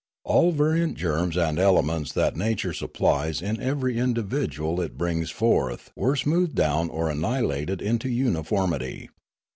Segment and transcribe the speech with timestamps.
[0.23, 6.15] All variant germs and elements that nature supplies in every individual it brings forth were
[6.15, 9.09] smoothed down or annihilated into uniformity.